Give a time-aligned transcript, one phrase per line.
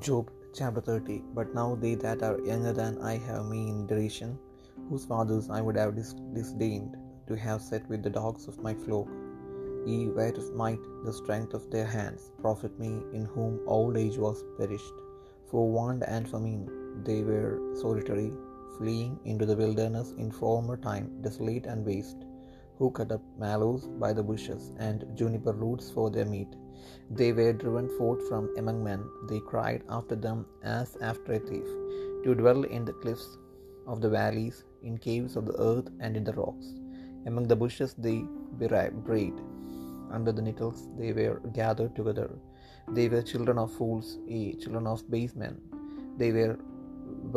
[0.00, 4.38] Job chapter 30 But now they that are younger than I have me in derision,
[4.88, 8.72] whose fathers I would have dis- disdained to have set with the dogs of my
[8.72, 9.08] flock.
[9.84, 14.16] Ye were of might, the strength of their hands, profit me, in whom old age
[14.16, 14.94] was perished.
[15.50, 16.64] For want and famine
[17.04, 18.32] they were solitary,
[18.78, 22.24] fleeing into the wilderness in former time, desolate and waste,
[22.80, 26.52] who cut up mallows by the bushes, and juniper roots for their meat.
[27.18, 30.38] They were driven forth from among men, they cried after them
[30.78, 31.68] as after a thief,
[32.24, 33.28] to dwell in the cliffs
[33.86, 36.68] of the valleys, in caves of the earth, and in the rocks.
[37.26, 38.18] Among the bushes they
[39.08, 39.38] brayed,
[40.16, 42.30] under the nettles they were gathered together.
[42.96, 45.56] They were children of fools, yea, children of base men.
[46.20, 46.56] They were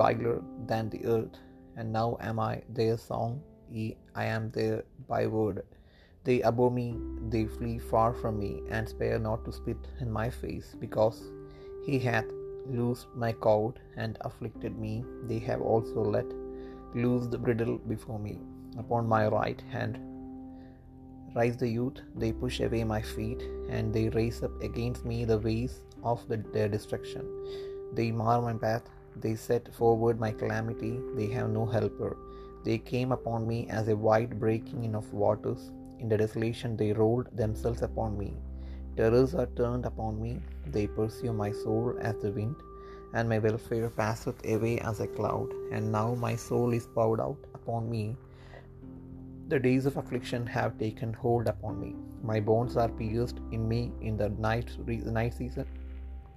[0.02, 0.38] viler
[0.71, 1.38] than the earth,
[1.75, 5.63] and now am I their song, yea, I am their byword.
[6.23, 6.95] They abhor me,
[7.30, 11.22] they flee far from me, and spare not to spit in my face, because
[11.86, 12.25] he hath
[12.66, 15.03] loosed my cord and afflicted me.
[15.27, 16.25] They have also let
[16.95, 18.39] loose the bridle before me.
[18.77, 20.00] Upon my right hand
[21.36, 25.39] rise the youth, they push away my feet, and they raise up against me the
[25.39, 27.25] ways of the, their destruction.
[27.94, 28.83] They mar my path,
[29.16, 32.16] they set forward my calamity, they have no helper.
[32.64, 35.72] They came upon me as a wide breaking in of waters.
[36.00, 38.33] In the desolation they rolled themselves upon me.
[38.95, 42.55] Terrors are turned upon me, they pursue my soul as the wind,
[43.14, 45.50] and my welfare passeth away as a cloud.
[45.72, 48.16] And now my soul is poured out upon me.
[49.50, 51.95] The days of affliction have taken hold upon me.
[52.23, 55.67] My bones are pierced in me in the night, night season,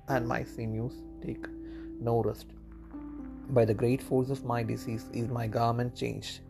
[0.08, 1.46] and my sinews take
[2.00, 2.46] no rest.
[3.48, 6.40] By the great force of my disease is my garment changed.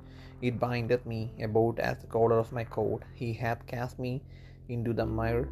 [0.40, 3.02] It bindeth me about as the collar of my coat.
[3.14, 4.22] He hath cast me
[4.68, 5.48] into the mire,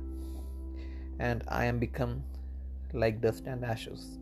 [1.18, 2.22] and I am become
[2.92, 4.18] like dust and ashes.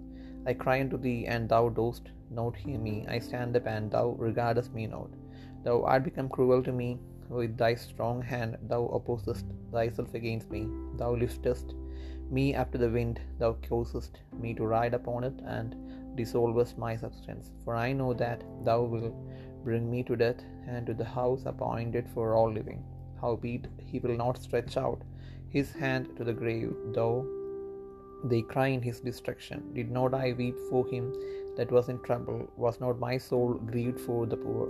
[0.47, 3.07] I cry unto thee, and thou dost not hear me.
[3.09, 5.11] I stand up, and thou regardest me not.
[5.63, 6.99] Thou art become cruel to me.
[7.29, 10.67] With thy strong hand thou opposest thyself against me.
[10.97, 11.75] Thou liftest
[12.33, 15.77] me after the wind, thou causest me to ride upon it, and
[16.17, 17.51] dissolvest my substance.
[17.65, 19.15] For I know that thou wilt
[19.65, 22.83] bring me to death, and to the house appointed for all living.
[23.21, 25.03] Howbeit he will not stretch out
[25.49, 27.27] his hand to the grave, though
[28.25, 29.73] they cry in his destruction.
[29.75, 31.13] Did not I weep for him
[31.57, 32.49] that was in trouble?
[32.57, 34.69] Was not my soul grieved for the poor?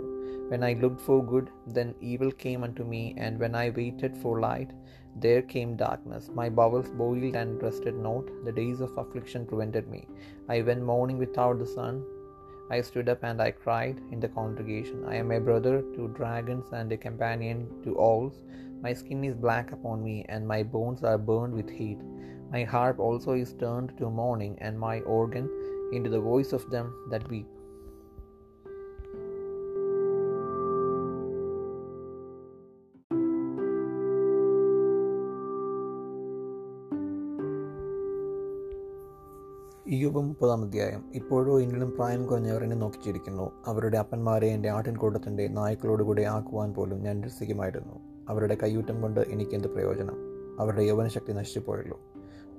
[0.48, 4.40] When I looked for good, then evil came unto me, and when I waited for
[4.40, 4.70] light,
[5.16, 6.30] there came darkness.
[6.34, 8.24] My bowels boiled and rested not.
[8.44, 10.08] The days of affliction prevented me.
[10.48, 12.04] I went mourning without the sun.
[12.70, 15.04] I stood up and I cried in the congregation.
[15.06, 18.40] I am a brother to dragons and a companion to owls.
[18.80, 21.98] My skin is black upon me, and my bones are burned with heat.
[22.52, 25.44] My harp also is turned to mourning, and my organ
[25.96, 27.46] into the voice of them that weep.
[39.86, 41.12] Iyyob മുപ്പതാം അധ്യായം.
[41.14, 43.52] ഇപ്പോഴോ എന്നിലും പ്രായം കുറഞ്ഞവർ എന്നെ നോക്കിച്ചിരിക്കുന്നു.
[43.66, 50.16] അവരുടെ അപ്പന്മാരെ എന്റെ ആട്ടിൻകൂട്ടത്തിന്റെ നായ്ക്കളോടുകൂടെ ആക്കുവാൻ പോലും ഞാൻ രസിക്കുമായിരുന്നു അവരുടെ കയ്യൂറ്റം കൊണ്ട് എനിക്കെന്ത് പ്രയോജനം?
[50.60, 52.00] അവരുടെ യൗവനശക്തി നശിച്ചുപോയല്ലോ.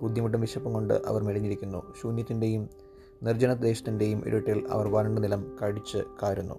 [0.03, 1.93] ബുദ്ധിമുട്ടും വിശപ്പും കൊണ്ട് അവർ മെലിഞ്ഞിരിക്കുന്നു.
[2.01, 2.69] ശൂന്യത്തിന്റെയും
[3.23, 6.55] നിർജന ദേശത്തിന്റെയും ഇരുട്ടിൽ അവർ വരണ്ട നിലം കടിച്ച് കാരുന്നു.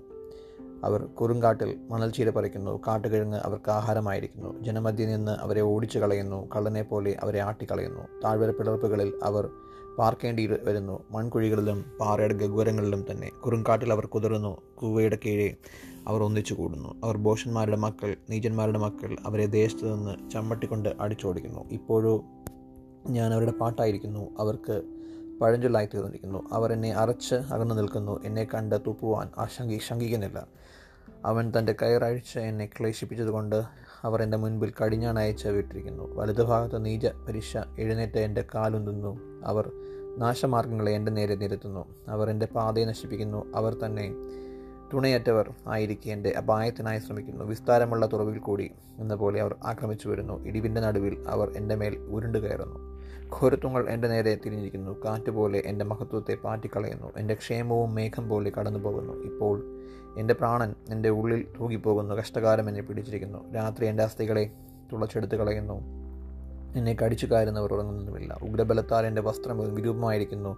[0.84, 2.80] അവർ കുറുങ്കാട്ടിൽ മണൽച്ചീര പറിക്കുന്നു.
[2.86, 4.62] കാട്ടുകിഴങ്ങ് അവർക്ക് ആഹാരമായിരിക്കുന്നു.
[4.62, 6.48] ജനമധ്യയിൽ നിന്ന് അവരെ ഓടിച്ചു കളയുന്നു.
[6.56, 8.00] കള്ളനെ പോലെ അവരെ ആട്ടിക്കളയുന്നു.
[8.24, 9.48] താഴ്വര പിളർപ്പുകളിൽ അവർ
[9.98, 11.04] പാർക്കേണ്ടി വരുന്നു.
[11.10, 13.30] മൺകുഴികളിലും പാറയുടെ ഗഗ്വരങ്ങളിലും തന്നെ.
[13.44, 14.56] കുറുങ്കാട്ടിൽ അവർ കുതിർന്നു.
[14.74, 15.56] കൂവയുടെ കീഴെ
[16.08, 16.94] അവർ ഒന്നിച്ചു കൂടുന്നു.
[17.04, 21.64] അവർ ബോഷന്മാരുടെ മക്കൾ നീചന്മാരുടെ മക്കൾ അവരെ ദേശത്ത് നിന്ന് ചമ്മട്ടിക്കൊണ്ട് അടിച്ചോടിക്കുന്നു.
[21.72, 22.24] ഇപ്പോഴോ
[23.06, 24.30] ഞാൻ അവരുടെ പാട്ടായിരിക്കുന്നു.
[24.38, 24.82] അവർക്ക്
[25.40, 28.20] പഴഞ്ചൊല്ലായി തീർന്നിരിക്കുന്നു അവർ എന്നെ അറച്ച് അകന്നു നിൽക്കുന്നു.
[28.24, 30.46] എന്നെ കണ്ട് തുപ്പുവാൻ ആശങ്കി ശങ്കിക്കുന്നില്ല.
[31.24, 33.62] അവൻ തന്റെ കയറഴിച്ച് എന്നെ ക്ലേശിപ്പിച്ചതുകൊണ്ട്
[34.02, 39.70] അവർ എന്റെ മുൻപിൽ കടിഞ്ഞാണയച്ച് വിട്ടിരിക്കുന്നു വലതുഭാഗത്ത് നീച പരിശ എഴുന്നേറ്റ് എന്റെ കാലുന്തുന്നു അവർ
[40.18, 41.84] നാശമാർഗങ്ങളെ എന്റെ നേരെ നിരത്തുന്നു.
[42.08, 43.52] അവർ എന്റെ പാതയെ നശിപ്പിക്കുന്നു.
[43.54, 44.14] അവർ തന്നെ
[44.94, 47.44] തുണയറ്റവർ ആയിരിക്കെ എന്റെ അപായത്തിനായി ശ്രമിക്കുന്നു.
[47.44, 50.44] വിസ്താരമുള്ള തുറവിൽ കൂടി എന്ന പോലെ അവർ ആക്രമിച്ചു വരുന്നു.
[50.44, 52.93] ഇടിവിന്റെ നടുവിൽ അവർ എന്റെ മേൽ ഉരുണ്ടു കയറുന്നു.
[53.40, 55.04] ഘോരത്വങ്ങൾ എന്റെ നേരെ തിരിഞ്ഞിരിക്കുന്നു.
[55.04, 57.12] കാറ്റ് പോലെ എന്റെ മഹത്വത്തെ പാറ്റിക്കളയുന്നു.
[57.16, 59.80] എന്റെ ക്ഷേമവും മേഘം പോലെ കടന്നു പോകുന്നു ഇപ്പോൾ
[60.18, 62.14] എന്റെ പ്രാണൻ എന്റെ ഉള്ളിൽ തൂകിപ്പോകുന്നു.
[62.14, 63.52] കഷ്ടകാലം എന്നെ പിടിച്ചിരിക്കുന്നു.
[63.52, 64.50] രാത്രി എന്റെ അസ്ഥികളെ
[64.92, 66.04] തുളച്ചെടുത്ത് കളയുന്നു.
[66.76, 68.38] എന്നെ കടിച്ചു കയറുന്നവർ ഉറങ്ങുന്നതുമില്ല.
[68.42, 70.56] ഉഗ്രബലത്താൽ എന്റെ വസ്ത്രം വിരൂപമായിരിക്കുന്നു.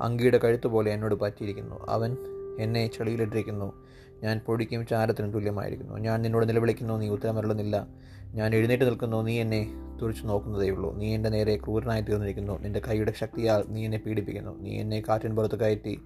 [0.00, 1.86] അങ്കിയുടെ കഴുത്തുപോലെ എന്നോട് പറ്റിയിരിക്കുന്നു.
[1.88, 2.16] അവൻ
[2.58, 3.72] എന്നെ ചെളിയിലിട്ടിരിക്കുന്നു.
[4.22, 5.98] ഞാൻ പൊടിക്കും ചാരത്തിനും തുല്യമായിരിക്കുന്നു.
[5.98, 7.86] ഞാൻ നിന്നോട് നിലവിളിക്കുന്നു നീ ഉത്തരമരുളുന്നില്ല.
[8.34, 10.96] ഞാൻ എഴുന്നേറ്റ് നിൽക്കുന്നു നീ എന്നെ തുറിച്ചു നോക്കുന്നതേയുള്ളൂ.
[10.96, 12.58] നീ എന്റെ നേരെ ക്രൂരനായി തീർന്നിരിക്കുന്നു.
[12.58, 14.60] നിന്റെ കൈയുടെ ശക്തിയാൽ നീ എന്നെ പീഡിപ്പിക്കുന്നു.
[14.60, 16.00] നീ എന്നെ കാറ്റിൻ പുറത്ത് കയറ്റി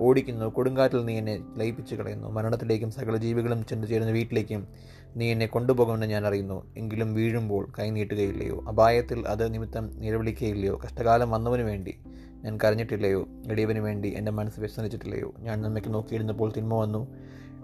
[0.00, 0.46] ഓടിക്കുന്നു.
[0.46, 2.28] കൊടുങ്കാറ്റിൽ നീ എന്നെ ലയിപ്പിച്ച് കളയുന്നു.
[2.28, 4.68] മരണത്തിലേക്കും സകല ജീവികളും ചെന്ന് ചേരുന്ന വീട്ടിലേക്കും
[5.16, 6.74] നീ എന്നെ കൊണ്ടുപോകുമെന്ന് ഞാൻ അറിയുന്നു.
[6.76, 8.64] എങ്കിലും വീഴുമ്പോൾ കൈ നീട്ടുകയില്ലയോ?
[8.68, 11.98] അപായത്തിൽ അത് നിമിത്തം നിലവിളിക്കുകയില്ലയോ കഷ്ടകാലം വന്നവന് വേണ്ടി
[12.44, 13.28] ഞാൻ കരഞ്ഞിട്ടില്ലയോ?
[13.50, 15.34] ഇടിയവന് വേണ്ടി എന്റെ മനസ്സ് വ്യസനിച്ചിട്ടില്ലയോ?
[15.38, 17.14] ഞാൻ നന്മയ്ക്ക് നോക്കിയിരുന്നപ്പോൾ തിന്മ വന്നു.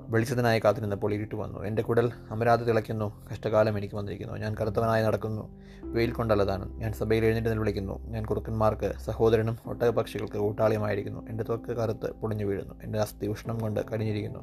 [0.09, 1.63] വെളിച്ചത്തിനായി കാത്തിരുന്നപ്പോൾ ഇരുട്ട് വന്നു.
[1.63, 3.27] എന്റെ കുടൽ അമരാതെ തിളയ്ക്കുന്നു.
[3.33, 4.35] കഷ്ടകാലം എനിക്ക് വന്നിരിക്കുന്നു.
[4.35, 5.61] ഞാൻ കറുത്തവനായി നടക്കുന്നു.
[5.85, 6.79] വെയിൽ കൊണ്ടല്ലതാണ്.
[6.79, 11.29] ഞാൻ സഭയിൽ എഴുന്നേറ്റ് നിലവിളിക്കുന്നു ഞാൻ കുറുക്കന്മാർക്ക് സഹോദരനും ഒട്ടകപക്ഷികൾക്ക് കൂട്ടാളിയുമായിരിക്കുന്നു.
[11.29, 12.75] എന്റെ ത്വക്ക് കറുത്ത് പൊടിഞ്ഞു വീഴുന്നു.
[12.83, 14.39] എന്റെ അസ്ഥി ഉഷ്ണം കൊണ്ട് കടിഞ്ഞിരിക്കുന്നു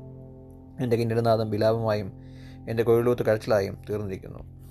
[0.84, 2.12] എന്റെ കിന്നരനാഥം വിലാപമായും
[2.69, 4.66] എന്റെ കൊഴിലൂത്ത് കരച്ചിലായും തീർന്നിരിക്കുന്നു.